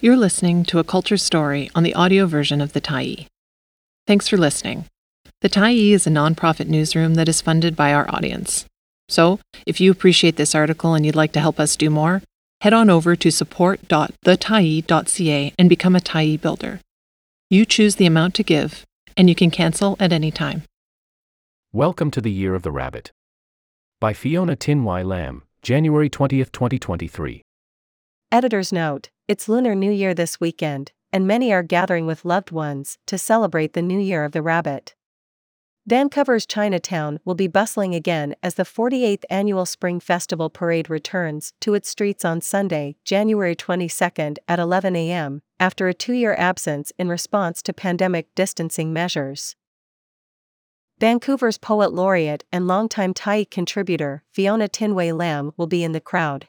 [0.00, 3.26] You're listening to a culture story on the audio version of The Tyee.
[4.06, 4.84] Thanks for listening.
[5.40, 8.64] The Tyee is a nonprofit newsroom that is funded by our audience.
[9.08, 12.22] So, if you appreciate this article and you'd like to help us do more,
[12.60, 16.78] head on over to support.thetyee.ca and become a Tyee builder.
[17.50, 18.84] You choose the amount to give,
[19.16, 20.62] and you can cancel at any time.
[21.72, 23.10] Welcome to the Year of the Rabbit.
[23.98, 27.42] By Fiona Tinwei Lam, January 20th, 2023.
[28.30, 32.96] Editor's note It's Lunar New Year this weekend, and many are gathering with loved ones
[33.04, 34.94] to celebrate the New Year of the Rabbit.
[35.86, 41.74] Vancouver's Chinatown will be bustling again as the 48th annual Spring Festival Parade returns to
[41.74, 47.10] its streets on Sunday, January 22nd at 11 a.m., after a two year absence in
[47.10, 49.56] response to pandemic distancing measures.
[50.98, 56.48] Vancouver's poet laureate and longtime Tyee contributor, Fiona Tinwei Lam, will be in the crowd.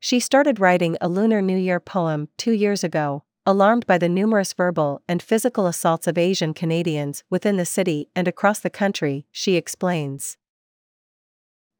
[0.00, 4.52] She started writing a Lunar New Year poem two years ago, alarmed by the numerous
[4.52, 9.56] verbal and physical assaults of Asian Canadians within the city and across the country, she
[9.56, 10.36] explains.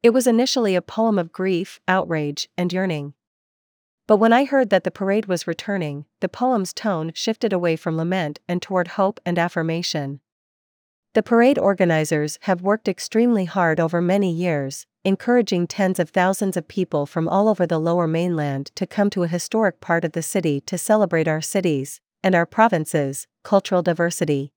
[0.03, 3.13] It was initially a poem of grief, outrage, and yearning.
[4.07, 7.95] But when I heard that the parade was returning, the poem's tone shifted away from
[7.95, 10.19] lament and toward hope and affirmation.
[11.15, 16.67] The parade organizers have worked extremely hard over many years, encouraging tens of thousands of
[16.67, 20.21] people from all over the lower mainland to come to a historic part of the
[20.21, 24.53] city to celebrate our cities and our provinces' cultural diversity.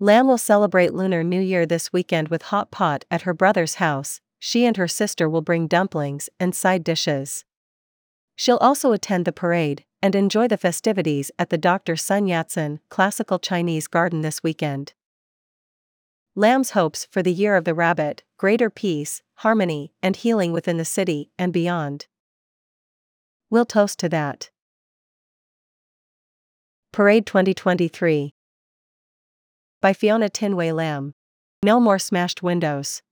[0.00, 4.20] Lam will celebrate Lunar New Year this weekend with hot pot at her brother's house.
[4.40, 7.44] She and her sister will bring dumplings and side dishes.
[8.34, 11.94] She'll also attend the parade and enjoy the festivities at the Dr.
[11.94, 14.92] Sun Yat sen Classical Chinese Garden this weekend.
[16.36, 20.84] Lam's hopes for the Year of the Rabbit, greater peace, harmony, and healing within the
[20.84, 22.08] city and beyond.
[23.50, 24.50] We'll toast to that.
[26.92, 28.34] Parade 2023
[29.80, 31.14] by Fiona Tinwei Lam.
[31.62, 33.02] No more smashed windows.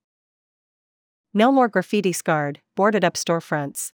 [1.32, 3.92] No more graffiti scarred, boarded up storefronts.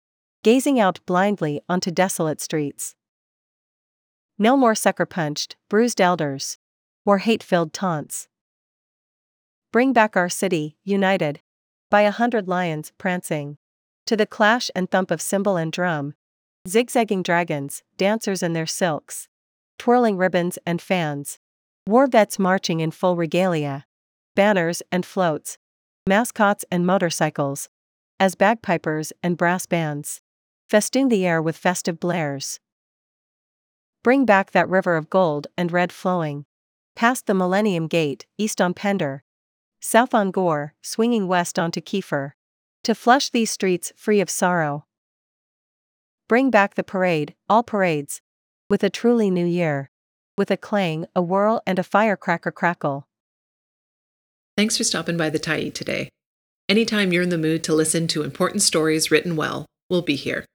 [0.44, 2.96] Gazing out blindly onto desolate streets.
[4.38, 6.58] No more sucker punched, bruised elders.
[7.06, 8.28] Or hate filled taunts.
[9.74, 11.42] Bring back our city, united.
[11.90, 13.58] By a hundred lions, prancing.
[14.06, 16.14] To the clash and thump of cymbal and drum.
[16.68, 19.28] Zigzagging dragons, dancers in their silks.
[19.80, 21.40] Twirling ribbons and fans.
[21.88, 23.88] War vets marching in full regalia.
[24.36, 25.58] Banners and floats.
[26.08, 27.68] Mascots and motorcycles.
[28.20, 30.22] As bagpipers and brass bands.
[30.70, 32.60] Festoon the air with festive blares.
[34.04, 36.46] Bring back that river of gold and red flowing.
[36.96, 39.24] Past the Millennium Gate, east on Pender,
[39.84, 42.32] south on Gore, swinging west onto Keefer.
[42.86, 44.86] To flush these streets free of sorrow.
[46.30, 48.22] Bring back the parade, all parades.
[48.70, 49.90] With a truly new year.
[50.38, 53.08] With a clang, a whirl, and a firecracker crackle.
[54.56, 56.10] Thanks for stopping by the Tyee today.
[56.70, 60.46] Anytime you're in the mood to listen to important stories written well, we'll be here.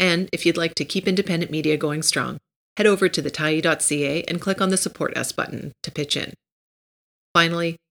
[0.00, 2.38] And if you'd like to keep independent media going strong,
[2.76, 6.34] head over to thetyee.ca and click on the Support Us button to pitch in.
[7.32, 7.76] Finally,